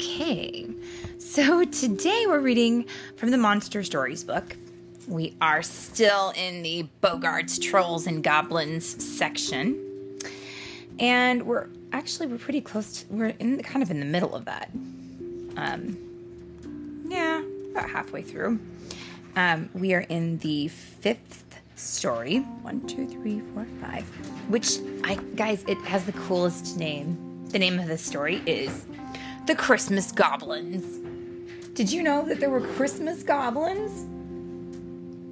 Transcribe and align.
Okay, 0.00 0.66
so 1.18 1.62
today 1.64 2.24
we're 2.26 2.40
reading 2.40 2.86
from 3.16 3.30
the 3.32 3.36
Monster 3.36 3.84
Stories 3.84 4.24
book. 4.24 4.56
We 5.06 5.36
are 5.42 5.60
still 5.60 6.32
in 6.36 6.62
the 6.62 6.88
Boggarts, 7.02 7.60
Trolls, 7.60 8.06
and 8.06 8.24
Goblins 8.24 8.86
section. 9.04 10.18
And 10.98 11.42
we're 11.42 11.66
actually 11.92 12.28
we're 12.28 12.38
pretty 12.38 12.62
close 12.62 13.02
to, 13.02 13.12
we're 13.12 13.34
in 13.38 13.58
the, 13.58 13.62
kind 13.62 13.82
of 13.82 13.90
in 13.90 14.00
the 14.00 14.06
middle 14.06 14.34
of 14.34 14.46
that. 14.46 14.70
Um 15.58 15.98
yeah, 17.06 17.42
about 17.72 17.90
halfway 17.90 18.22
through. 18.22 18.58
Um, 19.36 19.68
we 19.74 19.92
are 19.92 20.06
in 20.08 20.38
the 20.38 20.68
fifth 20.68 21.60
story. 21.76 22.38
One, 22.62 22.86
two, 22.86 23.06
three, 23.06 23.42
four, 23.52 23.66
five. 23.82 24.04
Which 24.48 24.78
I 25.04 25.16
guys, 25.34 25.62
it 25.68 25.76
has 25.82 26.06
the 26.06 26.12
coolest 26.12 26.78
name. 26.78 27.26
The 27.50 27.58
name 27.58 27.78
of 27.78 27.86
the 27.86 27.98
story 27.98 28.40
is 28.46 28.86
The 29.46 29.54
Christmas 29.56 30.12
Goblins. 30.12 30.98
Did 31.74 31.90
you 31.90 32.02
know 32.02 32.24
that 32.26 32.40
there 32.40 32.50
were 32.50 32.60
Christmas 32.60 33.22
goblins? 33.22 34.06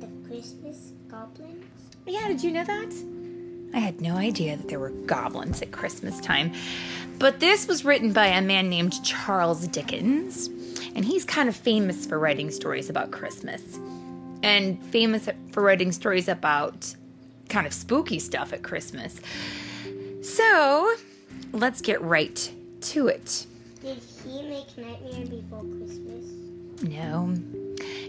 The 0.00 0.08
Christmas 0.26 0.92
goblins? 1.08 1.64
Yeah, 2.06 2.28
did 2.28 2.42
you 2.42 2.50
know 2.50 2.64
that? 2.64 2.92
I 3.74 3.78
had 3.78 4.00
no 4.00 4.16
idea 4.16 4.56
that 4.56 4.68
there 4.68 4.78
were 4.78 4.90
goblins 4.90 5.60
at 5.62 5.72
Christmas 5.72 6.20
time. 6.20 6.52
But 7.18 7.40
this 7.40 7.68
was 7.68 7.84
written 7.84 8.12
by 8.12 8.26
a 8.26 8.40
man 8.40 8.68
named 8.68 9.04
Charles 9.04 9.68
Dickens, 9.68 10.46
and 10.94 11.04
he's 11.04 11.24
kind 11.24 11.48
of 11.48 11.54
famous 11.54 12.06
for 12.06 12.18
writing 12.18 12.50
stories 12.50 12.88
about 12.88 13.10
Christmas 13.10 13.78
and 14.42 14.82
famous 14.86 15.28
for 15.52 15.62
writing 15.62 15.92
stories 15.92 16.28
about 16.28 16.94
kind 17.48 17.66
of 17.66 17.72
spooky 17.72 18.18
stuff 18.18 18.52
at 18.52 18.62
Christmas. 18.62 19.20
So, 20.22 20.94
let's 21.52 21.80
get 21.80 22.00
right 22.00 22.50
to 22.80 23.08
it. 23.08 23.46
Did 23.82 23.98
he 24.24 24.42
make 24.42 24.76
Nightmare 24.76 25.26
Before 25.26 25.64
Christmas? 25.78 26.24
No. 26.82 27.34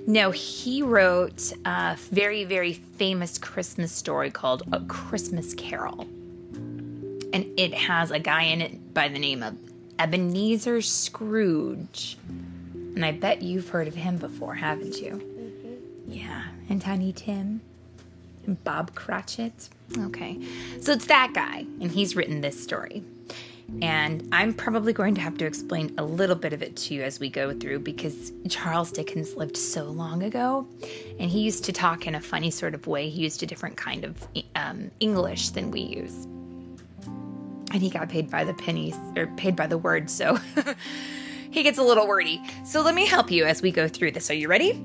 No, 0.08 0.32
he 0.32 0.82
wrote 0.82 1.54
a 1.66 1.96
very, 2.12 2.44
very 2.44 2.74
famous 2.74 3.38
Christmas 3.38 3.92
story 3.92 4.32
called 4.32 4.64
A 4.72 4.80
Christmas 4.82 5.54
Carol. 5.54 6.08
And 7.32 7.46
it 7.58 7.74
has 7.76 8.10
a 8.10 8.20
guy 8.20 8.44
in 8.44 8.62
it 8.62 8.94
by 8.94 9.08
the 9.10 9.20
name 9.20 9.44
of 9.44 9.56
Ebenezer 10.00 10.82
Scrooge. 10.82 12.18
And 12.96 13.06
I 13.06 13.12
bet 13.12 13.44
you've 13.44 13.70
heard 13.70 13.88
of 13.88 13.94
him 13.94 14.18
before, 14.18 14.56
haven't 14.56 15.00
you? 15.00 15.12
Mm-hmm. 15.12 16.12
Yeah. 16.12 16.44
And 16.70 16.82
Tiny 16.82 17.14
Tim? 17.14 17.62
And 18.48 18.64
Bob 18.64 18.96
Cratchit? 18.96 19.70
Okay. 19.96 20.40
So 20.82 20.94
it's 20.94 21.06
that 21.06 21.34
guy, 21.34 21.66
and 21.80 21.92
he's 21.92 22.16
written 22.16 22.42
this 22.42 22.62
story. 22.62 23.04
And 23.82 24.28
I'm 24.32 24.54
probably 24.54 24.94
going 24.94 25.16
to 25.16 25.22
have 25.22 25.38
to 25.38 25.46
explain 25.46 25.94
a 25.98 26.04
little 26.04 26.36
bit 26.36 26.54
of 26.54 26.62
it 26.62 26.76
to 26.78 26.94
you 26.94 27.04
as 27.04 27.20
we 27.20 27.30
go 27.30 27.54
through 27.54 27.80
because 27.80 28.34
Charles 28.50 28.92
Dickens 28.92 29.36
lived 29.36 29.56
so 29.56 29.86
long 29.86 30.24
ago 30.24 30.68
and 31.20 31.30
he 31.30 31.40
used 31.40 31.64
to 31.66 31.74
talk 31.74 32.06
in 32.06 32.16
a 32.16 32.20
funny 32.22 32.52
sort 32.52 32.74
of 32.74 32.88
way. 32.88 33.10
He 33.10 33.22
used 33.22 33.42
a 33.44 33.46
different 33.46 33.78
kind 33.78 34.04
of 34.04 34.28
um, 34.56 34.92
English 35.00 35.50
than 35.50 35.72
we 35.72 35.82
use. 35.82 36.26
And 37.72 37.82
he 37.82 37.90
got 37.90 38.10
paid 38.10 38.30
by 38.30 38.44
the 38.44 38.54
pennies 38.54 38.98
or 39.16 39.28
paid 39.38 39.56
by 39.56 39.68
the 39.68 39.78
word, 39.78 40.10
so 40.10 40.40
he 41.52 41.62
gets 41.64 41.78
a 41.78 41.84
little 41.84 42.08
wordy. 42.08 42.42
So 42.66 42.82
let 42.82 42.96
me 42.96 43.06
help 43.06 43.30
you 43.30 43.46
as 43.46 43.62
we 43.62 43.72
go 43.72 43.88
through 43.88 44.12
this. 44.12 44.32
Are 44.32 44.36
you 44.36 44.48
ready? 44.48 44.84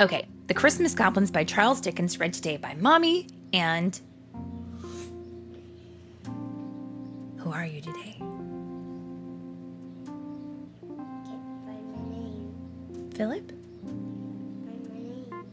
Okay, 0.00 0.26
The 0.46 0.54
Christmas 0.54 0.94
Goblins 0.94 1.30
by 1.30 1.44
Charles 1.44 1.80
Dickens, 1.80 2.18
read 2.18 2.32
today 2.32 2.56
by 2.56 2.74
Mommy 2.74 3.28
and. 3.52 4.00
Who 7.48 7.54
are 7.54 7.64
you 7.64 7.80
today? 7.80 8.14
Can't 8.18 8.36
find 11.64 11.92
my 11.94 12.02
name. 12.14 13.10
Philip? 13.14 13.52
Find 13.86 14.82
my 14.90 14.98
name. 14.98 15.46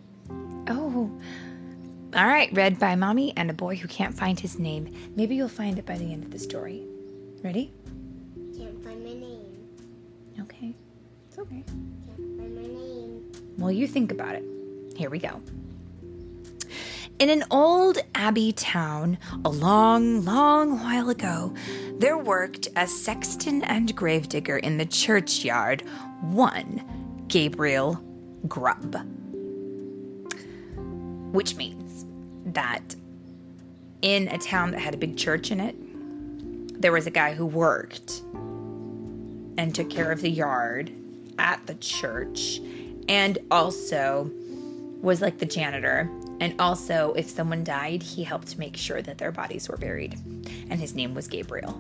Oh. 0.67 1.09
All 2.13 2.28
right, 2.28 2.51
read 2.51 2.79
by 2.79 2.97
Mommy 2.97 3.31
and 3.38 3.50
a 3.50 3.53
boy 3.53 3.78
who 3.78 3.88
can't 3.88 4.13
find 4.13 4.38
his 4.38 4.59
name. 4.59 4.94
Maybe 5.16 5.35
you'll 5.38 5.47
find 5.47 5.79
it 5.79 5.85
by 5.85 5.97
the 5.97 6.11
end 6.11 6.25
of 6.25 6.31
the 6.31 6.39
story. 6.39 6.84
Ready? 7.41 7.72
Can't 8.57 8.84
find 8.84 9.01
my 9.01 9.13
name. 9.13 9.69
Okay. 10.41 10.75
It's 11.29 11.39
okay. 11.39 11.63
Can't 11.66 12.38
find 12.38 12.55
my 12.55 12.61
name. 12.61 13.31
Well, 13.57 13.72
you 13.72 13.88
think 13.88 14.11
about 14.11 14.35
it. 14.35 14.44
Here 14.97 15.09
we 15.09 15.19
go. 15.19 15.41
In 17.17 17.29
an 17.29 17.45
old 17.50 17.97
abbey 18.13 18.51
town, 18.51 19.17
a 19.45 19.50
long, 19.50 20.25
long 20.25 20.81
while 20.81 21.09
ago, 21.09 21.53
there 21.97 22.17
worked 22.17 22.67
as 22.75 22.91
sexton 22.91 23.63
and 23.63 23.95
gravedigger 23.95 24.57
in 24.57 24.78
the 24.78 24.85
churchyard 24.85 25.81
one 26.22 26.83
Gabriel 27.28 28.01
Grubb. 28.47 28.95
Which 31.34 31.55
means 31.55 32.05
that 32.53 32.95
in 34.01 34.28
a 34.28 34.38
town 34.38 34.72
that 34.72 34.79
had 34.79 34.94
a 34.94 34.97
big 34.97 35.17
church 35.17 35.51
in 35.51 35.59
it, 35.59 35.75
there 36.81 36.91
was 36.91 37.07
a 37.07 37.11
guy 37.11 37.34
who 37.34 37.45
worked 37.45 38.22
and 39.57 39.73
took 39.73 39.89
care 39.89 40.11
of 40.11 40.22
the 40.22 40.29
yard 40.29 40.91
at 41.39 41.66
the 41.66 41.75
church 41.75 42.59
and 43.07 43.38
also 43.50 44.29
was 45.01 45.22
like 45.22 45.38
the 45.38 45.45
janitor. 45.45 46.09
And 46.39 46.59
also, 46.59 47.13
if 47.13 47.29
someone 47.29 47.63
died, 47.63 48.03
he 48.03 48.23
helped 48.23 48.57
make 48.57 48.75
sure 48.75 49.01
that 49.01 49.17
their 49.17 49.31
bodies 49.31 49.69
were 49.69 49.78
buried. 49.78 50.19
And 50.70 50.80
his 50.80 50.96
name 50.96 51.14
was 51.14 51.28
Gabriel. 51.28 51.80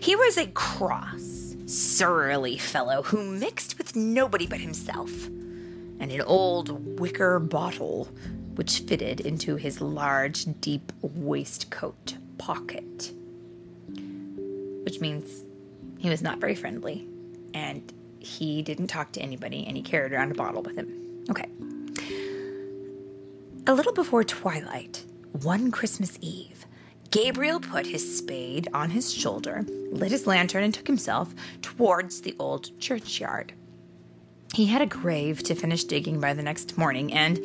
He 0.00 0.16
was 0.16 0.36
a 0.36 0.46
cross, 0.48 1.54
surly 1.66 2.58
fellow 2.58 3.02
who 3.02 3.24
mixed 3.24 3.78
with 3.78 3.94
nobody 3.94 4.46
but 4.46 4.60
himself, 4.60 5.26
and 5.26 6.10
an 6.10 6.22
old 6.22 6.98
wicker 6.98 7.38
bottle 7.38 8.08
which 8.54 8.80
fitted 8.80 9.20
into 9.20 9.56
his 9.56 9.80
large, 9.80 10.46
deep 10.60 10.92
waistcoat 11.02 12.16
pocket. 12.38 13.12
Which 14.84 15.00
means 15.00 15.44
he 15.98 16.10
was 16.10 16.22
not 16.22 16.38
very 16.38 16.54
friendly, 16.54 17.06
and 17.54 17.92
he 18.18 18.62
didn't 18.62 18.88
talk 18.88 19.12
to 19.12 19.20
anybody, 19.20 19.64
and 19.66 19.76
he 19.76 19.82
carried 19.82 20.12
around 20.12 20.30
a 20.32 20.34
bottle 20.34 20.62
with 20.62 20.76
him. 20.76 21.24
Okay. 21.30 21.46
A 23.66 23.74
little 23.74 23.92
before 23.92 24.24
twilight, 24.24 25.04
one 25.32 25.70
Christmas 25.70 26.18
Eve, 26.20 26.59
Gabriel 27.10 27.58
put 27.58 27.86
his 27.86 28.18
spade 28.18 28.68
on 28.72 28.90
his 28.90 29.12
shoulder, 29.12 29.64
lit 29.90 30.12
his 30.12 30.28
lantern, 30.28 30.62
and 30.62 30.72
took 30.72 30.86
himself 30.86 31.34
towards 31.60 32.20
the 32.20 32.36
old 32.38 32.78
churchyard. 32.78 33.52
He 34.54 34.66
had 34.66 34.80
a 34.80 34.86
grave 34.86 35.42
to 35.44 35.54
finish 35.54 35.84
digging 35.84 36.20
by 36.20 36.34
the 36.34 36.42
next 36.42 36.78
morning, 36.78 37.12
and 37.12 37.40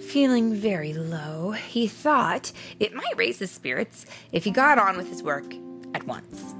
feeling 0.00 0.54
very 0.54 0.94
low, 0.94 1.52
he 1.52 1.86
thought 1.86 2.52
it 2.80 2.94
might 2.94 3.16
raise 3.16 3.38
his 3.38 3.50
spirits 3.50 4.06
if 4.32 4.44
he 4.44 4.50
got 4.50 4.78
on 4.78 4.96
with 4.96 5.08
his 5.08 5.22
work 5.22 5.52
at 5.94 6.06
once. 6.06 6.54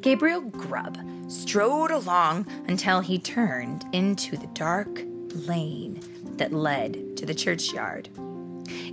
Gabriel 0.00 0.40
Grubb 0.40 0.98
strode 1.28 1.90
along 1.90 2.46
until 2.66 3.00
he 3.00 3.18
turned 3.18 3.84
into 3.92 4.36
the 4.36 4.46
dark 4.48 5.02
lane 5.46 6.00
that 6.38 6.52
led 6.52 7.16
to 7.16 7.26
the 7.26 7.34
churchyard. 7.34 8.08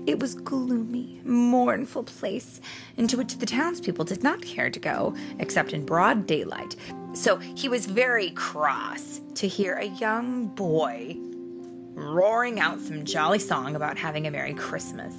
It 0.07 0.21
was 0.21 0.35
gloomy, 0.35 1.19
mournful 1.25 2.05
place 2.05 2.61
into 2.95 3.17
which 3.17 3.37
the 3.39 3.45
townspeople 3.45 4.05
did 4.05 4.23
not 4.23 4.41
care 4.41 4.69
to 4.69 4.79
go 4.79 5.13
except 5.37 5.73
in 5.73 5.85
broad 5.85 6.25
daylight. 6.25 6.77
So 7.13 7.35
he 7.35 7.67
was 7.67 7.85
very 7.85 8.29
cross 8.31 9.19
to 9.35 9.49
hear 9.49 9.73
a 9.73 9.85
young 9.85 10.47
boy 10.47 11.17
roaring 11.93 12.61
out 12.61 12.79
some 12.79 13.03
jolly 13.03 13.39
song 13.39 13.75
about 13.75 13.97
having 13.97 14.25
a 14.25 14.31
Merry 14.31 14.53
Christmas. 14.53 15.13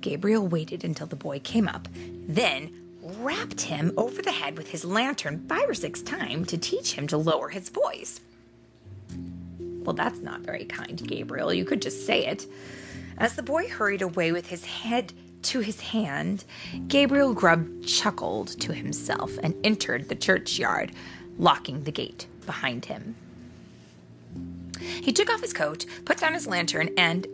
Gabriel 0.00 0.46
waited 0.46 0.84
until 0.84 1.08
the 1.08 1.16
boy 1.16 1.40
came 1.40 1.66
up, 1.66 1.88
then 2.28 2.70
rapped 3.00 3.62
him 3.62 3.92
over 3.96 4.22
the 4.22 4.30
head 4.30 4.56
with 4.56 4.68
his 4.68 4.84
lantern 4.84 5.44
five 5.48 5.68
or 5.68 5.74
six 5.74 6.00
times 6.00 6.46
to 6.48 6.58
teach 6.58 6.92
him 6.92 7.08
to 7.08 7.16
lower 7.16 7.48
his 7.48 7.70
voice. 7.70 8.20
Well, 9.58 9.94
that's 9.94 10.20
not 10.20 10.42
very 10.42 10.64
kind, 10.64 11.00
Gabriel. 11.08 11.52
You 11.52 11.64
could 11.64 11.82
just 11.82 12.06
say 12.06 12.24
it. 12.26 12.46
As 13.18 13.34
the 13.34 13.42
boy 13.42 13.68
hurried 13.68 14.02
away 14.02 14.32
with 14.32 14.48
his 14.48 14.64
head 14.64 15.12
to 15.42 15.60
his 15.60 15.80
hand, 15.80 16.44
Gabriel 16.88 17.32
Grubb 17.32 17.84
chuckled 17.84 18.48
to 18.60 18.74
himself 18.74 19.38
and 19.42 19.54
entered 19.64 20.08
the 20.08 20.14
churchyard, 20.14 20.92
locking 21.38 21.84
the 21.84 21.92
gate 21.92 22.26
behind 22.44 22.86
him. 22.86 23.14
He 24.80 25.12
took 25.12 25.30
off 25.30 25.40
his 25.40 25.52
coat, 25.52 25.86
put 26.04 26.18
down 26.18 26.34
his 26.34 26.46
lantern, 26.46 26.90
and, 26.98 27.26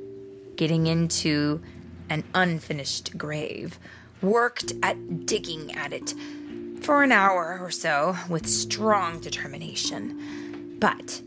getting 0.57 0.87
into 0.87 1.61
an 2.09 2.23
unfinished 2.35 3.17
grave, 3.19 3.79
worked 4.21 4.73
at 4.83 5.27
digging 5.27 5.75
at 5.75 5.93
it 5.93 6.15
for 6.81 7.03
an 7.03 7.13
hour 7.13 7.59
or 7.61 7.71
so 7.71 8.17
with 8.29 8.47
strong 8.47 9.21
determination. 9.21 10.77
But 10.79 11.23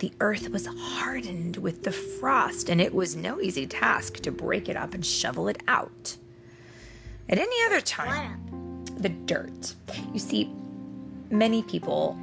the 0.00 0.12
earth 0.20 0.48
was 0.48 0.66
hardened 0.66 1.58
with 1.58 1.84
the 1.84 1.92
frost, 1.92 2.68
and 2.68 2.80
it 2.80 2.94
was 2.94 3.14
no 3.14 3.40
easy 3.40 3.66
task 3.66 4.14
to 4.20 4.32
break 4.32 4.68
it 4.68 4.76
up 4.76 4.94
and 4.94 5.04
shovel 5.04 5.46
it 5.48 5.62
out. 5.68 6.16
At 7.28 7.38
any 7.38 7.56
other 7.66 7.80
time, 7.80 8.84
the 8.96 9.10
dirt. 9.10 9.74
You 10.12 10.18
see, 10.18 10.50
many 11.30 11.62
people, 11.62 12.14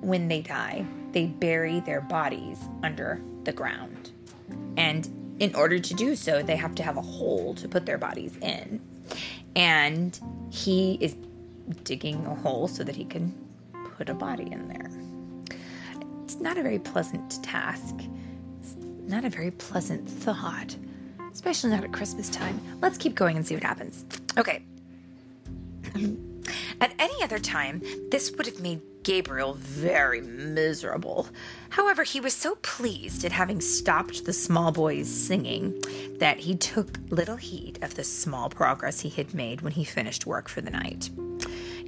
when 0.00 0.28
they 0.28 0.40
die, 0.40 0.86
they 1.12 1.26
bury 1.26 1.80
their 1.80 2.00
bodies 2.00 2.58
under 2.82 3.20
the 3.44 3.52
ground. 3.52 4.10
And 4.76 5.36
in 5.38 5.54
order 5.54 5.78
to 5.78 5.94
do 5.94 6.16
so, 6.16 6.42
they 6.42 6.56
have 6.56 6.74
to 6.76 6.82
have 6.82 6.96
a 6.96 7.02
hole 7.02 7.54
to 7.56 7.68
put 7.68 7.84
their 7.84 7.98
bodies 7.98 8.36
in. 8.40 8.80
And 9.54 10.18
he 10.50 10.98
is 11.00 11.14
digging 11.84 12.24
a 12.26 12.34
hole 12.34 12.68
so 12.68 12.84
that 12.84 12.96
he 12.96 13.04
can 13.04 13.34
put 13.96 14.08
a 14.08 14.14
body 14.14 14.50
in 14.50 14.68
there. 14.68 14.90
Not 16.40 16.58
a 16.58 16.62
very 16.62 16.78
pleasant 16.78 17.42
task. 17.42 17.94
It's 18.60 18.76
not 18.78 19.24
a 19.24 19.30
very 19.30 19.50
pleasant 19.50 20.08
thought, 20.08 20.76
especially 21.32 21.70
not 21.70 21.84
at 21.84 21.92
Christmas 21.92 22.28
time. 22.28 22.60
Let's 22.80 22.98
keep 22.98 23.14
going 23.14 23.36
and 23.36 23.46
see 23.46 23.54
what 23.54 23.64
happens. 23.64 24.04
Okay. 24.36 24.62
At 26.80 26.92
any 26.98 27.22
other 27.22 27.38
time, 27.38 27.82
this 28.10 28.30
would 28.32 28.46
have 28.46 28.60
made 28.60 28.80
Gabriel 29.02 29.54
very 29.54 30.20
miserable. 30.20 31.28
However, 31.70 32.02
he 32.02 32.20
was 32.20 32.34
so 32.34 32.56
pleased 32.56 33.24
at 33.24 33.32
having 33.32 33.60
stopped 33.60 34.24
the 34.24 34.32
small 34.32 34.72
boy's 34.72 35.08
singing 35.08 35.80
that 36.18 36.40
he 36.40 36.56
took 36.56 36.98
little 37.08 37.36
heed 37.36 37.78
of 37.82 37.94
the 37.94 38.04
small 38.04 38.48
progress 38.48 39.00
he 39.00 39.08
had 39.08 39.32
made 39.32 39.60
when 39.60 39.72
he 39.72 39.84
finished 39.84 40.26
work 40.26 40.48
for 40.48 40.60
the 40.60 40.70
night. 40.70 41.08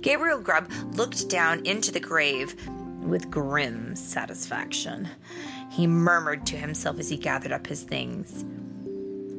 Gabriel 0.00 0.40
Grubb 0.40 0.70
looked 0.94 1.28
down 1.28 1.66
into 1.66 1.90
the 1.90 2.00
grave 2.00 2.54
with 3.08 3.31
grim 3.31 3.96
satisfaction. 3.96 5.08
He 5.70 5.87
murmured 5.87 6.46
to 6.46 6.56
himself 6.56 6.99
as 6.99 7.08
he 7.08 7.16
gathered 7.16 7.52
up 7.52 7.66
his 7.66 7.82
things 7.82 8.44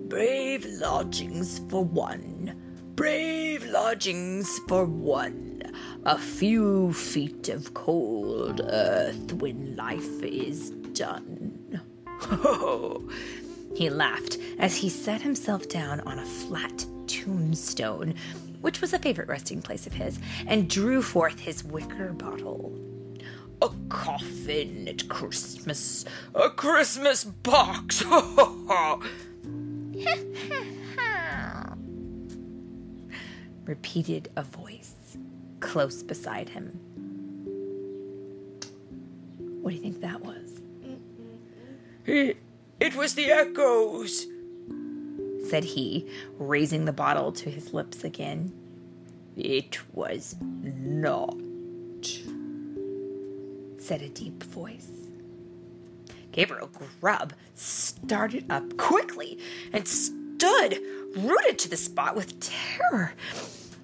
Brave 0.09 0.65
lodgings 0.65 1.59
for 1.69 1.83
one, 1.83 2.55
brave 2.95 3.63
lodgings 3.65 4.59
for 4.67 4.85
one. 4.85 5.61
A 6.05 6.17
few 6.17 6.93
feet 6.93 7.49
of 7.49 7.73
cold 7.75 8.61
earth 8.63 9.33
when 9.33 9.75
life 9.75 10.23
is 10.23 10.71
done. 10.93 11.81
he 13.75 13.89
laughed 13.89 14.37
as 14.57 14.75
he 14.75 14.89
set 14.89 15.21
himself 15.21 15.69
down 15.69 15.99
on 16.01 16.17
a 16.17 16.25
flat 16.25 16.85
tombstone, 17.05 18.15
which 18.61 18.81
was 18.81 18.93
a 18.93 18.99
favorite 18.99 19.27
resting 19.27 19.61
place 19.61 19.85
of 19.85 19.93
his, 19.93 20.17
and 20.47 20.69
drew 20.69 21.01
forth 21.01 21.39
his 21.39 21.63
wicker 21.63 22.13
bottle. 22.13 22.88
A 23.61 23.69
coffin 23.89 24.87
at 24.87 25.09
Christmas, 25.09 26.05
a 26.33 26.49
Christmas 26.49 27.23
box. 27.25 28.03
Repeated 33.65 34.29
a 34.35 34.43
voice 34.43 35.17
close 35.59 36.03
beside 36.03 36.49
him. 36.49 36.79
What 39.61 39.71
do 39.71 39.75
you 39.75 39.81
think 39.81 40.01
that 40.01 40.21
was? 40.21 40.61
It, 42.05 42.37
it 42.79 42.95
was 42.95 43.13
the 43.15 43.31
echoes, 43.31 44.25
said 45.49 45.63
he, 45.63 46.07
raising 46.37 46.85
the 46.85 46.93
bottle 46.93 47.31
to 47.33 47.49
his 47.49 47.73
lips 47.73 48.03
again. 48.03 48.51
It 49.35 49.79
was 49.93 50.35
not, 50.41 51.37
said 53.89 54.03
a 54.03 54.09
deep 54.09 54.43
voice. 54.43 54.91
Gabriel 56.31 56.69
Grubb 57.01 57.33
started 57.55 58.45
up 58.51 58.77
quickly 58.77 59.39
and 59.73 59.87
stood 59.87 60.79
rooted 61.15 61.57
to 61.57 61.67
the 61.67 61.75
spot 61.75 62.15
with 62.15 62.39
terror 62.39 63.13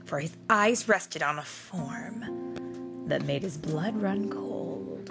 for 0.06 0.20
his 0.20 0.38
eyes 0.48 0.88
rested 0.88 1.24
on 1.24 1.40
a 1.40 1.42
form 1.42 3.08
that 3.08 3.26
made 3.26 3.42
his 3.42 3.58
blood 3.58 4.00
run 4.00 4.30
cold. 4.30 5.10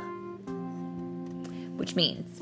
Which 1.77 1.97
means 1.97 2.41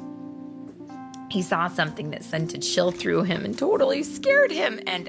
he 1.30 1.40
saw 1.40 1.68
something 1.68 2.10
that 2.10 2.22
sent 2.22 2.52
a 2.52 2.58
chill 2.58 2.90
through 2.90 3.22
him 3.22 3.46
and 3.46 3.56
totally 3.56 4.02
scared 4.02 4.50
him, 4.50 4.78
and 4.86 5.06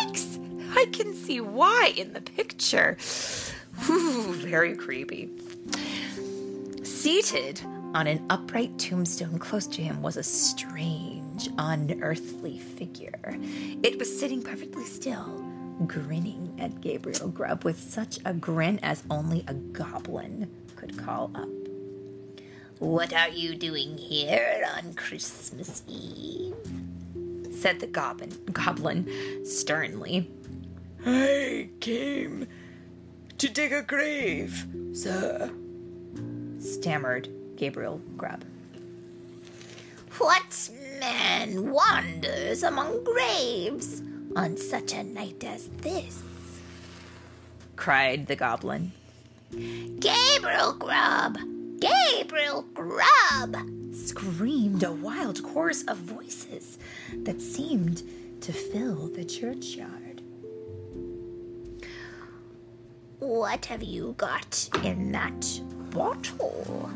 yikes! 0.00 0.76
I 0.76 0.86
can 0.86 1.14
see 1.14 1.40
why 1.40 1.92
in 1.96 2.12
the 2.12 2.22
picture. 2.22 2.96
Whew, 3.86 4.34
very 4.34 4.74
creepy. 4.74 5.30
Seated 7.02 7.60
on 7.94 8.06
an 8.06 8.24
upright 8.30 8.78
tombstone 8.78 9.36
close 9.36 9.66
to 9.66 9.82
him 9.82 10.02
was 10.02 10.16
a 10.16 10.22
strange, 10.22 11.48
unearthly 11.58 12.60
figure. 12.60 13.36
It 13.82 13.98
was 13.98 14.20
sitting 14.20 14.40
perfectly 14.40 14.84
still 14.84 15.44
grinning 15.84 16.54
at 16.60 16.80
Gabriel 16.80 17.26
Grubb 17.26 17.64
with 17.64 17.80
such 17.80 18.20
a 18.24 18.32
grin 18.32 18.78
as 18.84 19.02
only 19.10 19.44
a 19.48 19.54
goblin 19.54 20.48
could 20.76 20.96
call 20.96 21.32
up. 21.34 21.48
What 22.78 23.12
are 23.12 23.30
you 23.30 23.56
doing 23.56 23.98
here 23.98 24.64
on 24.76 24.94
Christmas 24.94 25.82
Eve? 25.88 26.54
said 27.50 27.80
the 27.80 27.88
goblin, 27.88 28.30
goblin 28.52 29.44
sternly. 29.44 30.30
I 31.04 31.68
came 31.80 32.46
to 33.38 33.48
dig 33.48 33.72
a 33.72 33.82
grave, 33.82 34.68
sir, 34.92 35.50
stammered 36.74 37.28
Gabriel 37.56 38.00
Grubb. 38.16 38.44
What 40.18 40.70
man 41.00 41.70
wanders 41.70 42.62
among 42.62 43.04
graves? 43.04 44.02
on 44.36 44.56
such 44.56 44.92
a 44.94 45.02
night 45.02 45.44
as 45.44 45.68
this? 45.80 46.22
cried 47.76 48.26
the 48.26 48.36
goblin. 48.36 48.92
Gabriel 49.50 50.72
Grubb! 50.74 51.36
Gabriel 51.80 52.62
Grubb! 52.74 53.56
screamed 53.92 54.82
a 54.82 54.92
wild 54.92 55.42
chorus 55.42 55.82
of 55.84 55.98
voices 55.98 56.78
that 57.24 57.40
seemed 57.42 58.02
to 58.40 58.52
fill 58.52 59.08
the 59.08 59.24
churchyard. 59.24 60.22
What 63.18 63.66
have 63.66 63.82
you 63.82 64.14
got 64.16 64.68
in 64.82 65.12
that 65.12 65.60
bottle? 65.92 66.90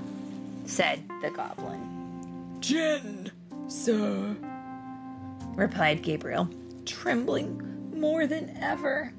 said 0.64 1.02
the 1.22 1.30
goblin. 1.30 2.56
Gin, 2.60 3.30
sir, 3.68 4.34
replied 5.54 6.02
Gabriel 6.02 6.48
trembling 6.84 7.62
more 7.98 8.26
than 8.26 8.56
ever. 8.60 9.12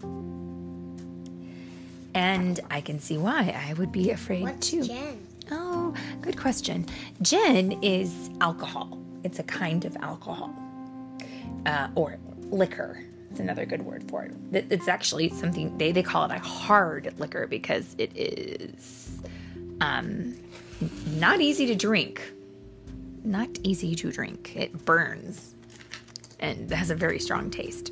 And 2.14 2.60
I 2.72 2.82
can 2.82 3.00
see 3.00 3.18
why 3.18 3.56
I 3.68 3.74
would 3.74 3.92
be 3.92 4.12
afraid 4.12 4.44
What's 4.44 4.72
too. 4.72 4.84
gin? 4.84 5.26
Oh, 5.52 5.94
good 6.22 6.38
question. 6.38 6.86
Gin 7.22 7.82
is 7.84 8.30
alcohol. 8.42 8.98
It's 9.24 9.40
a 9.40 9.44
kind 9.44 9.86
of 9.86 9.96
alcohol, 9.98 10.54
uh, 11.66 11.90
or 11.96 12.18
liquor. 12.50 13.04
It's 13.30 13.40
another 13.40 13.66
good 13.66 13.82
word 13.84 14.10
for 14.10 14.24
it. 14.24 14.66
It's 14.72 14.88
actually 14.88 15.30
something 15.30 15.78
they, 15.78 15.92
they 15.92 16.04
call 16.04 16.26
it 16.26 16.32
a 16.32 16.40
hard 16.40 17.14
liquor 17.20 17.46
because 17.46 17.96
it 17.98 18.12
is 18.16 19.22
um, 19.82 20.36
not 21.16 21.42
easy 21.42 21.66
to 21.68 21.76
drink. 21.76 22.22
Not 23.24 23.50
easy 23.64 23.96
to 23.96 24.12
drink. 24.12 24.54
It 24.56 24.86
burns 24.86 25.56
and 26.40 26.70
has 26.72 26.90
a 26.90 26.96
very 26.96 27.20
strong 27.20 27.50
taste. 27.50 27.92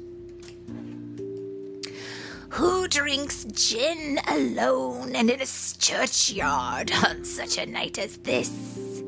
Who 2.50 2.88
drinks 2.88 3.44
gin 3.52 4.20
alone 4.30 5.14
and 5.16 5.30
in 5.30 5.42
a 5.42 5.46
churchyard 5.46 6.92
on 7.06 7.26
such 7.26 7.58
a 7.58 7.66
night 7.66 8.00
as 8.00 8.18
this? 8.18 9.04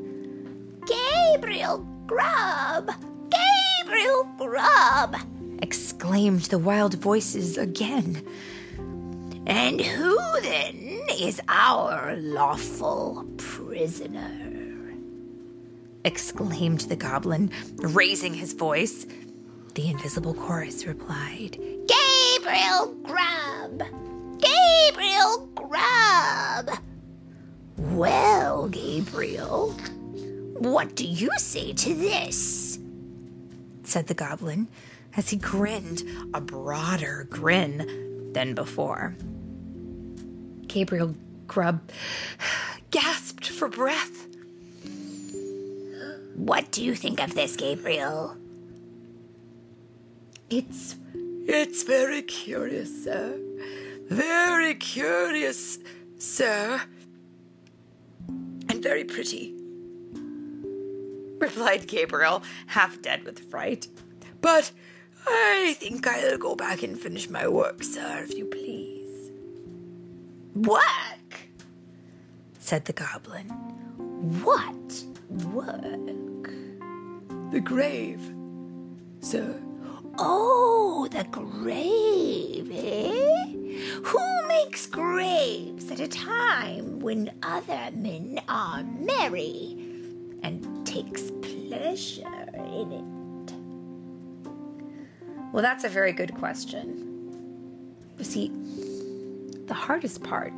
Gabriel 0.86 1.88
Grubb! 2.06 2.92
Gabriel 3.30 4.28
Grubb! 4.38 5.16
exclaimed 5.62 6.42
the 6.42 6.60
wild 6.60 6.96
voices 6.96 7.58
again. 7.58 8.22
And 9.46 9.80
who 9.80 10.18
then 10.42 10.87
is 11.10 11.42
our 11.48 12.16
lawful 12.18 13.26
prisoner? 13.38 14.44
exclaimed 16.04 16.82
the 16.82 16.96
goblin, 16.96 17.52
raising 17.76 18.34
his 18.34 18.54
voice. 18.54 19.06
The 19.76 19.90
invisible 19.90 20.34
chorus 20.34 20.86
replied, 20.86 21.60
Gabriel 21.88 22.96
Grubb! 23.04 23.84
Gabriel 24.40 25.50
Grubb! 25.54 26.80
Well, 27.78 28.70
Gabriel, 28.70 29.72
what 30.58 30.96
do 30.96 31.06
you 31.06 31.30
say 31.38 31.74
to 31.74 31.94
this? 31.94 32.80
said 33.84 34.08
the 34.08 34.14
goblin 34.14 34.68
as 35.16 35.30
he 35.30 35.38
grinned 35.38 36.04
a 36.34 36.42
broader 36.42 37.28
grin 37.30 38.32
than 38.34 38.54
before. 38.54 39.16
Gabriel 40.68 41.16
Grubb 41.48 41.82
gasped 42.92 43.48
for 43.48 43.68
breath. 43.68 44.28
What 46.36 46.72
do 46.72 46.84
you 46.84 46.96
think 46.96 47.22
of 47.22 47.34
this, 47.34 47.56
Gabriel? 47.56 48.38
It's 50.50 50.96
it's 51.48 51.84
very 51.84 52.22
curious, 52.22 53.04
sir. 53.04 53.40
Very 54.10 54.76
curious 54.76 55.80
Sir, 56.20 56.82
and 58.28 58.82
very 58.82 59.04
pretty, 59.04 59.54
replied 61.38 61.88
Gabriel, 61.88 62.42
half 62.66 63.00
dead 63.04 63.24
with 63.24 63.52
fright. 63.52 63.88
But 64.42 64.72
I 65.28 65.76
think 65.80 66.08
I'll 66.08 66.40
go 66.40 66.56
back 66.56 66.82
and 66.82 67.00
finish 67.00 67.30
my 67.30 67.48
work, 67.48 67.84
sir, 67.84 68.24
if 68.24 68.36
you 68.36 68.46
please. 68.46 68.97
Work? 70.64 71.40
said 72.60 72.86
the 72.86 72.94
goblin. 72.94 73.48
What 74.44 75.04
work? 75.54 76.50
The 77.52 77.60
grave, 77.60 78.20
sir. 79.22 79.62
Oh, 80.18 81.08
the 81.12 81.26
grave, 81.26 82.72
eh? 82.74 83.46
Who 84.04 84.48
makes 84.48 84.88
graves 84.88 85.92
at 85.92 86.00
a 86.00 86.08
time 86.08 87.00
when 87.02 87.32
other 87.44 87.92
men 87.94 88.42
are 88.50 88.84
merry 88.84 89.78
and 90.42 90.86
takes 90.88 91.30
pleasure 91.42 92.50
in 92.56 92.92
it? 92.92 93.54
Well, 95.54 95.62
that's 95.62 95.84
a 95.84 95.90
very 95.90 96.14
good 96.14 96.34
question. 96.34 97.04
You 98.18 98.24
see, 98.24 98.52
the 99.68 99.74
hardest 99.74 100.24
part 100.24 100.54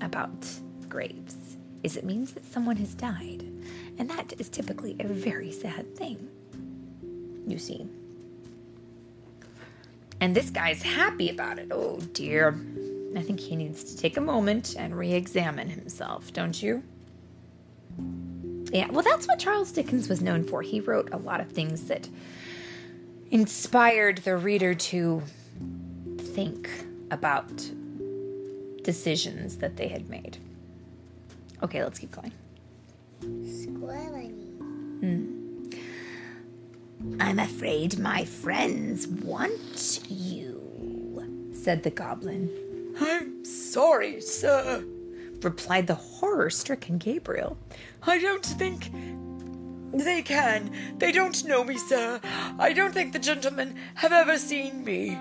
about 0.00 0.46
graves 0.88 1.36
is 1.82 1.96
it 1.96 2.04
means 2.04 2.32
that 2.32 2.44
someone 2.44 2.76
has 2.76 2.94
died, 2.94 3.44
and 3.98 4.10
that 4.10 4.34
is 4.38 4.48
typically 4.48 4.96
a 5.00 5.06
very 5.06 5.50
sad 5.50 5.96
thing. 5.96 6.28
You 7.46 7.58
see. 7.58 7.86
And 10.20 10.36
this 10.36 10.50
guy's 10.50 10.82
happy 10.82 11.30
about 11.30 11.58
it. 11.58 11.68
Oh 11.70 11.98
dear. 12.12 12.58
I 13.16 13.22
think 13.22 13.40
he 13.40 13.56
needs 13.56 13.84
to 13.84 13.96
take 13.96 14.16
a 14.16 14.20
moment 14.20 14.74
and 14.78 14.96
re 14.96 15.12
examine 15.12 15.68
himself, 15.68 16.32
don't 16.32 16.62
you? 16.62 16.82
Yeah, 18.72 18.90
well, 18.90 19.02
that's 19.02 19.26
what 19.26 19.38
Charles 19.38 19.70
Dickens 19.70 20.08
was 20.08 20.22
known 20.22 20.44
for. 20.44 20.62
He 20.62 20.80
wrote 20.80 21.12
a 21.12 21.18
lot 21.18 21.40
of 21.40 21.50
things 21.50 21.84
that 21.84 22.08
inspired 23.30 24.18
the 24.18 24.36
reader 24.36 24.74
to 24.74 25.22
think 26.18 26.70
about 27.10 27.50
decisions 28.82 29.56
that 29.58 29.76
they 29.76 29.88
had 29.88 30.08
made. 30.08 30.38
Okay, 31.62 31.82
let's 31.82 31.98
keep 31.98 32.10
going. 32.10 32.32
Squirrely. 33.20 34.30
Hmm. 35.00 35.42
I'm 37.20 37.38
afraid 37.38 37.98
my 37.98 38.24
friends 38.24 39.06
want 39.06 40.00
you, 40.08 41.50
said 41.54 41.82
the 41.82 41.90
goblin. 41.90 42.50
I'm 43.00 43.44
sorry, 43.44 44.20
sir, 44.20 44.84
replied 45.42 45.86
the 45.86 45.94
horror 45.94 46.50
stricken 46.50 46.98
Gabriel. 46.98 47.56
I 48.02 48.18
don't 48.18 48.44
think 48.44 48.90
they 49.92 50.22
can. 50.22 50.70
They 50.98 51.12
don't 51.12 51.44
know 51.44 51.64
me, 51.64 51.78
sir. 51.78 52.20
I 52.58 52.72
don't 52.72 52.94
think 52.94 53.12
the 53.12 53.18
gentlemen 53.18 53.76
have 53.96 54.12
ever 54.12 54.38
seen 54.38 54.84
me. 54.84 55.18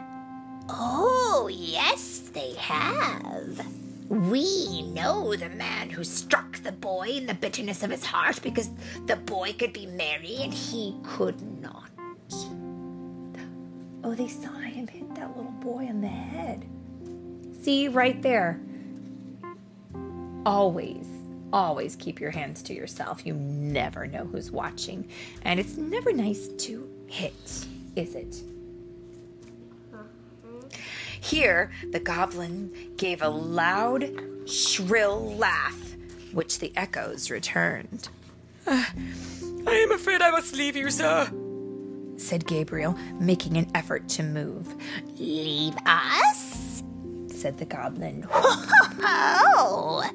Oh, 0.74 1.50
yes, 1.52 2.20
they 2.34 2.54
have. 2.54 3.66
We 4.08 4.84
know 4.84 5.36
the 5.36 5.50
man 5.50 5.90
who 5.90 6.04
struck 6.04 6.58
the 6.64 6.72
boy 6.72 7.10
in 7.10 7.26
the 7.26 7.34
bitterness 7.34 7.84
of 7.84 7.92
his 7.92 8.06
heart 8.06 8.42
because 8.42 8.70
the 9.06 9.18
boy 9.18 9.54
could 9.58 9.74
be 9.74 9.86
merry 9.86 10.38
and 10.42 10.54
he 10.54 10.96
could 11.04 11.42
not. 11.62 11.90
Oh, 14.04 14.16
they 14.16 14.28
saw 14.28 14.54
him 14.54 14.88
hit 14.88 15.14
that 15.16 15.36
little 15.36 15.52
boy 15.60 15.88
on 15.88 16.02
the 16.02 16.08
head. 16.08 16.66
See, 17.62 17.88
right 17.88 18.22
there. 18.22 18.60
Always, 20.46 21.06
always 21.54 21.96
keep 21.96 22.20
your 22.20 22.32
hands 22.32 22.64
to 22.64 22.74
yourself. 22.74 23.26
You 23.26 23.34
never 23.34 24.08
know 24.08 24.26
who's 24.26 24.52
watching. 24.52 25.10
And 25.44 25.60
it's 25.60 25.78
never 25.78 26.14
nice 26.14 26.48
to 26.48 26.90
hit, 27.08 27.66
is 27.96 28.16
it? 28.16 28.42
Here, 31.22 31.70
the 31.92 32.00
goblin 32.00 32.74
gave 32.98 33.22
a 33.22 33.30
loud, 33.30 34.10
shrill 34.50 35.36
laugh, 35.36 35.80
which 36.32 36.58
the 36.58 36.74
echoes 36.76 37.30
returned. 37.30 38.10
Ah, 38.66 38.92
I 39.68 39.76
am 39.76 39.92
afraid 39.92 40.22
I 40.24 40.32
must 40.32 40.56
leave 40.56 40.76
you, 40.76 40.90
sir, 40.90 41.32
said 42.18 42.48
Gabriel, 42.48 42.98
making 43.20 43.58
an 43.58 43.70
effort 43.76 44.10
to 44.10 44.24
move. 44.24 44.68
Leave 45.20 45.76
us? 45.86 46.82
said 47.28 47.58
the 47.60 47.66
goblin. 47.66 48.26
Ho! 48.30 48.66
Oh! 49.04 50.10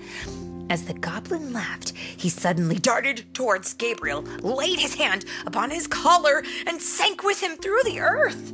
As 0.70 0.84
the 0.84 0.94
goblin 0.94 1.52
laughed, 1.52 1.92
he 1.96 2.28
suddenly 2.28 2.78
darted 2.78 3.32
towards 3.32 3.74
Gabriel, 3.74 4.22
laid 4.42 4.80
his 4.80 4.94
hand 4.94 5.24
upon 5.46 5.70
his 5.70 5.86
collar, 5.86 6.42
and 6.66 6.82
sank 6.82 7.22
with 7.22 7.40
him 7.40 7.56
through 7.56 7.82
the 7.84 8.00
earth. 8.00 8.52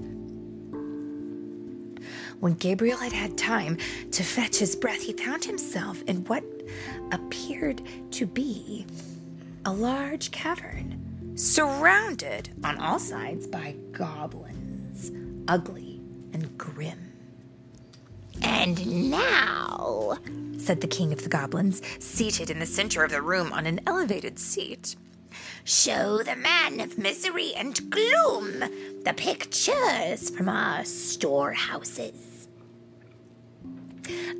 When 2.42 2.54
Gabriel 2.54 2.98
had 2.98 3.12
had 3.12 3.38
time 3.38 3.78
to 4.10 4.24
fetch 4.24 4.56
his 4.56 4.74
breath, 4.74 5.00
he 5.00 5.12
found 5.12 5.44
himself 5.44 6.02
in 6.08 6.24
what 6.24 6.42
appeared 7.12 7.80
to 8.10 8.26
be 8.26 8.84
a 9.64 9.72
large 9.72 10.32
cavern, 10.32 11.36
surrounded 11.36 12.48
on 12.64 12.80
all 12.80 12.98
sides 12.98 13.46
by 13.46 13.76
goblins, 13.92 15.12
ugly 15.46 16.00
and 16.32 16.58
grim. 16.58 17.12
And 18.42 19.08
now, 19.08 20.18
said 20.58 20.80
the 20.80 20.88
king 20.88 21.12
of 21.12 21.22
the 21.22 21.28
goblins, 21.28 21.80
seated 22.00 22.50
in 22.50 22.58
the 22.58 22.66
center 22.66 23.04
of 23.04 23.12
the 23.12 23.22
room 23.22 23.52
on 23.52 23.66
an 23.66 23.78
elevated 23.86 24.40
seat, 24.40 24.96
show 25.62 26.24
the 26.24 26.34
man 26.34 26.80
of 26.80 26.98
misery 26.98 27.52
and 27.54 27.88
gloom 27.88 28.64
the 29.04 29.14
pictures 29.16 30.28
from 30.30 30.48
our 30.48 30.84
storehouses. 30.84 32.31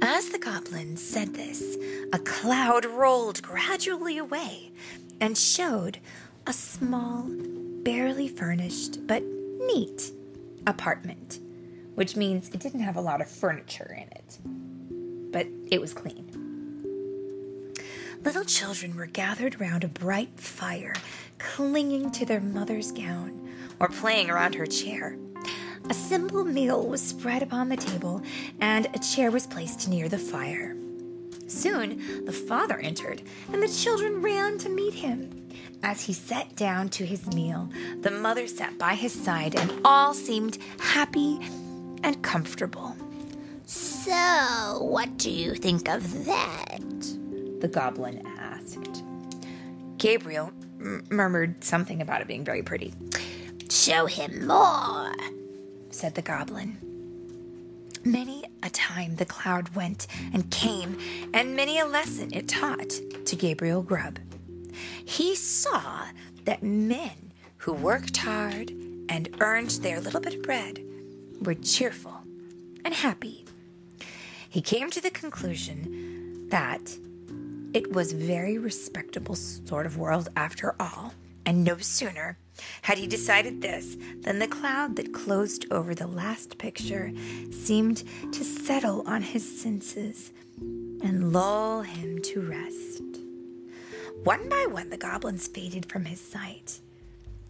As 0.00 0.30
the 0.30 0.38
goblin 0.38 0.96
said 0.96 1.34
this, 1.34 1.76
a 2.12 2.18
cloud 2.18 2.84
rolled 2.84 3.42
gradually 3.42 4.18
away 4.18 4.72
and 5.20 5.38
showed 5.38 5.98
a 6.46 6.52
small, 6.52 7.26
barely 7.28 8.28
furnished, 8.28 9.06
but 9.06 9.22
neat 9.22 10.12
apartment, 10.66 11.38
which 11.94 12.16
means 12.16 12.48
it 12.48 12.60
didn't 12.60 12.80
have 12.80 12.96
a 12.96 13.00
lot 13.00 13.20
of 13.20 13.28
furniture 13.28 13.96
in 13.96 14.08
it, 14.08 14.38
but 15.32 15.46
it 15.70 15.80
was 15.80 15.94
clean. 15.94 16.28
Little 18.24 18.44
children 18.44 18.96
were 18.96 19.06
gathered 19.06 19.60
round 19.60 19.84
a 19.84 19.88
bright 19.88 20.38
fire, 20.38 20.94
clinging 21.38 22.10
to 22.12 22.24
their 22.24 22.40
mother's 22.40 22.92
gown 22.92 23.48
or 23.80 23.88
playing 23.88 24.30
around 24.30 24.54
her 24.54 24.66
chair. 24.66 25.16
A 25.92 25.94
simple 25.94 26.42
meal 26.42 26.86
was 26.88 27.02
spread 27.02 27.42
upon 27.42 27.68
the 27.68 27.76
table, 27.76 28.22
and 28.62 28.86
a 28.94 28.98
chair 28.98 29.30
was 29.30 29.46
placed 29.46 29.90
near 29.90 30.08
the 30.08 30.16
fire. 30.16 30.74
Soon 31.48 32.24
the 32.24 32.32
father 32.32 32.78
entered, 32.78 33.20
and 33.52 33.62
the 33.62 33.68
children 33.68 34.22
ran 34.22 34.56
to 34.56 34.70
meet 34.70 34.94
him. 34.94 35.50
As 35.82 36.00
he 36.00 36.14
sat 36.14 36.56
down 36.56 36.88
to 36.96 37.04
his 37.04 37.26
meal, 37.34 37.68
the 38.00 38.10
mother 38.10 38.46
sat 38.46 38.78
by 38.78 38.94
his 38.94 39.12
side, 39.12 39.54
and 39.54 39.70
all 39.84 40.14
seemed 40.14 40.56
happy 40.80 41.38
and 42.02 42.22
comfortable. 42.22 42.96
So, 43.66 44.78
what 44.80 45.18
do 45.18 45.30
you 45.30 45.54
think 45.56 45.90
of 45.90 46.24
that? 46.24 46.80
The 47.60 47.68
goblin 47.68 48.26
asked. 48.38 49.04
Gabriel 49.98 50.54
m- 50.80 51.04
murmured 51.10 51.62
something 51.62 52.00
about 52.00 52.22
it 52.22 52.28
being 52.28 52.46
very 52.46 52.62
pretty. 52.62 52.94
Show 53.68 54.06
him 54.06 54.46
more, 54.46 55.12
said 55.92 56.14
the 56.14 56.22
goblin. 56.22 56.78
Many 58.04 58.44
a 58.62 58.70
time 58.70 59.16
the 59.16 59.24
cloud 59.24 59.74
went 59.74 60.08
and 60.32 60.50
came, 60.50 60.98
and 61.32 61.54
many 61.54 61.78
a 61.78 61.86
lesson 61.86 62.32
it 62.32 62.48
taught 62.48 62.90
to 63.26 63.36
Gabriel 63.36 63.82
Grubb. 63.82 64.18
He 65.04 65.36
saw 65.36 66.06
that 66.44 66.62
men 66.62 67.32
who 67.58 67.72
worked 67.72 68.16
hard 68.16 68.70
and 69.08 69.36
earned 69.40 69.70
their 69.70 70.00
little 70.00 70.20
bit 70.20 70.34
of 70.34 70.42
bread 70.42 70.82
were 71.42 71.54
cheerful 71.54 72.16
and 72.84 72.92
happy. 72.92 73.44
He 74.48 74.60
came 74.60 74.90
to 74.90 75.00
the 75.00 75.10
conclusion 75.10 76.48
that 76.48 76.96
it 77.72 77.92
was 77.92 78.12
very 78.12 78.58
respectable 78.58 79.34
sort 79.34 79.86
of 79.86 79.96
world 79.96 80.28
after 80.36 80.74
all, 80.80 81.14
and 81.46 81.64
no 81.64 81.78
sooner 81.78 82.38
had 82.82 82.98
he 82.98 83.06
decided 83.06 83.60
this 83.62 83.96
than 84.20 84.38
the 84.38 84.46
cloud 84.46 84.96
that 84.96 85.12
closed 85.12 85.66
over 85.70 85.94
the 85.94 86.06
last 86.06 86.58
picture 86.58 87.12
seemed 87.50 88.04
to 88.32 88.44
settle 88.44 89.06
on 89.06 89.22
his 89.22 89.60
senses 89.60 90.32
and 90.60 91.32
lull 91.32 91.82
him 91.82 92.20
to 92.22 92.40
rest. 92.40 93.02
One 94.24 94.48
by 94.48 94.66
one, 94.68 94.90
the 94.90 94.96
goblins 94.96 95.48
faded 95.48 95.86
from 95.90 96.04
his 96.04 96.20
sight, 96.20 96.80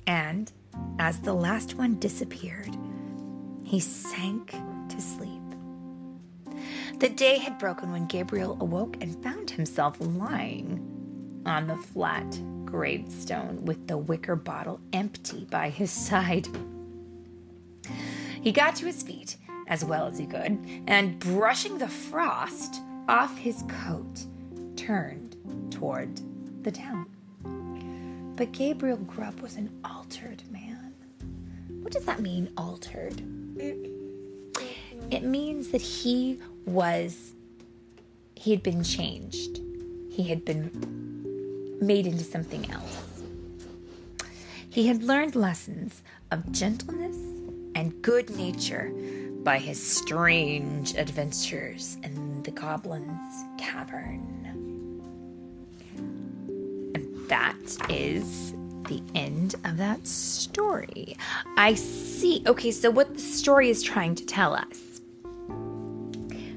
and 0.06 0.50
as 0.98 1.20
the 1.20 1.34
last 1.34 1.76
one 1.76 1.98
disappeared, 1.98 2.74
he 3.62 3.78
sank 3.78 4.52
to 4.88 5.00
sleep. 5.00 5.42
The 6.98 7.10
day 7.10 7.38
had 7.38 7.58
broken 7.58 7.92
when 7.92 8.06
Gabriel 8.06 8.56
awoke 8.60 8.96
and 9.00 9.22
found 9.22 9.50
himself 9.50 9.96
lying 10.00 11.42
on 11.44 11.66
the 11.66 11.76
flat 11.76 12.40
gravestone 12.72 13.62
with 13.66 13.86
the 13.86 13.98
wicker 13.98 14.34
bottle 14.34 14.80
empty 14.94 15.46
by 15.50 15.68
his 15.68 15.90
side. 15.90 16.48
He 18.40 18.50
got 18.50 18.76
to 18.76 18.86
his 18.86 19.02
feet 19.02 19.36
as 19.68 19.84
well 19.84 20.06
as 20.06 20.18
he 20.18 20.24
could 20.24 20.58
and, 20.86 21.18
brushing 21.18 21.76
the 21.76 21.86
frost 21.86 22.80
off 23.08 23.36
his 23.36 23.62
coat, 23.68 24.24
turned 24.74 25.36
toward 25.70 26.18
the 26.64 26.72
town. 26.72 27.06
But 28.36 28.52
Gabriel 28.52 28.96
Grubb 28.96 29.40
was 29.40 29.56
an 29.56 29.68
altered 29.84 30.42
man. 30.50 30.94
What 31.82 31.92
does 31.92 32.06
that 32.06 32.20
mean, 32.20 32.50
altered? 32.56 33.20
It 35.10 35.24
means 35.24 35.68
that 35.68 35.82
he 35.82 36.40
was, 36.64 37.34
he 38.34 38.50
had 38.50 38.62
been 38.62 38.82
changed. 38.82 39.60
He 40.10 40.22
had 40.24 40.42
been 40.46 41.01
made 41.82 42.06
into 42.06 42.24
something 42.24 42.70
else. 42.70 43.22
He 44.70 44.86
had 44.86 45.02
learned 45.02 45.36
lessons 45.36 46.02
of 46.30 46.50
gentleness 46.52 47.16
and 47.74 48.00
good 48.00 48.30
nature 48.30 48.90
by 49.42 49.58
his 49.58 49.84
strange 49.84 50.94
adventures 50.94 51.98
in 52.02 52.42
the 52.42 52.52
goblin's 52.52 53.44
cavern. 53.58 54.28
And 56.94 57.28
that 57.28 57.56
is 57.90 58.52
the 58.88 59.02
end 59.14 59.54
of 59.64 59.76
that 59.76 60.06
story. 60.06 61.16
I 61.56 61.74
see. 61.74 62.42
Okay, 62.46 62.70
so 62.70 62.90
what 62.90 63.14
the 63.14 63.20
story 63.20 63.68
is 63.68 63.82
trying 63.82 64.14
to 64.14 64.24
tell 64.24 64.54
us, 64.54 65.00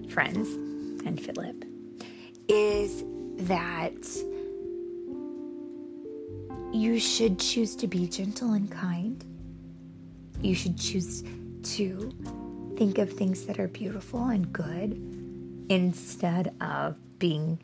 friends 0.09 0.47
and 1.05 1.19
Philip, 1.19 1.65
is 2.47 3.03
that 3.47 4.05
you 6.75 6.99
should 6.99 7.39
choose 7.39 7.75
to 7.77 7.87
be 7.87 8.07
gentle 8.07 8.53
and 8.53 8.69
kind. 8.69 9.23
You 10.41 10.53
should 10.53 10.77
choose 10.77 11.23
to 11.63 12.11
think 12.77 12.97
of 12.97 13.11
things 13.11 13.45
that 13.45 13.59
are 13.59 13.67
beautiful 13.67 14.25
and 14.25 14.51
good 14.51 14.91
instead 15.69 16.53
of 16.61 16.95
being 17.17 17.59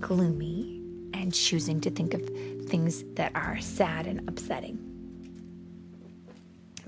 gloomy 0.00 0.80
and 1.14 1.32
choosing 1.32 1.80
to 1.82 1.90
think 1.90 2.14
of 2.14 2.22
things 2.68 3.04
that 3.14 3.32
are 3.34 3.60
sad 3.60 4.06
and 4.06 4.28
upsetting. 4.28 4.78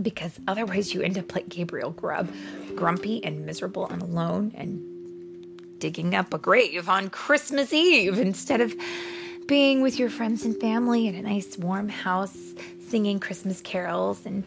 Because 0.03 0.41
otherwise, 0.49 0.93
you 0.93 1.03
end 1.03 1.17
up 1.17 1.35
like 1.35 1.49
Gabriel 1.49 1.93
Grubb, 1.93 2.29
grumpy 2.75 3.25
and 3.25 3.47
miserable 3.47 3.87
and 3.87 4.03
alone 4.03 4.53
and 4.57 5.79
digging 5.79 6.15
up 6.17 6.35
a 6.35 6.39
grave 6.39 6.89
on 6.89 7.11
Christmas 7.11 7.73
Eve 7.73 8.19
instead 8.19 8.61
of 8.61 8.75
being 9.47 9.83
with 9.83 9.99
your 9.99 10.11
friends 10.11 10.45
and 10.45 10.59
family 10.61 11.07
in 11.07 11.15
a 11.15 11.23
nice 11.23 11.59
warm 11.59 11.89
house, 11.89 12.55
singing 12.89 13.21
Christmas 13.21 13.61
carols 13.61 14.25
and 14.25 14.45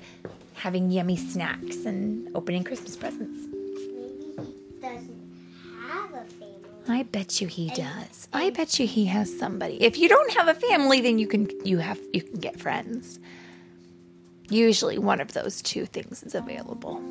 having 0.56 0.92
yummy 0.92 1.16
snacks 1.16 1.86
and 1.86 2.30
opening 2.36 2.63
Christmas 2.63 2.96
presents. 2.96 3.48
Maybe 3.48 4.13
he 4.39 4.82
doesn't 4.82 5.22
have 5.88 6.13
a 6.13 6.24
family. 6.25 6.54
I 6.88 7.04
bet 7.04 7.42
you 7.42 7.48
he 7.48 7.70
does. 7.70 8.27
I 8.34 8.50
bet 8.50 8.80
you 8.80 8.88
he 8.88 9.06
has 9.06 9.38
somebody. 9.38 9.82
If 9.84 9.98
you 9.98 10.10
don't 10.10 10.34
have 10.34 10.48
a 10.48 10.54
family, 10.54 11.01
then 11.01 11.20
you 11.20 11.27
can 11.27 11.50
you 11.66 11.77
have 11.80 12.00
you 12.13 12.22
can 12.22 12.39
get 12.39 12.60
friends. 12.60 13.20
Usually 14.50 14.98
one 14.98 15.20
of 15.20 15.34
those 15.34 15.62
two 15.62 15.86
things 15.86 16.24
is 16.24 16.34
available. 16.34 17.01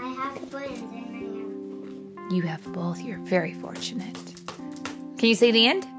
I 0.00 0.08
have 0.08 0.50
twins 0.50 0.78
and 0.78 0.90
I 0.92 2.22
have 2.24 2.32
You 2.32 2.42
have 2.42 2.72
both. 2.72 3.00
You're 3.00 3.18
very 3.18 3.54
fortunate. 3.54 4.16
Can 5.18 5.28
you 5.28 5.34
say 5.34 5.50
the 5.50 5.66
end? 5.66 5.82
the 5.82 5.88
end. 5.88 5.88
the 5.88 5.88
end. 5.88 5.93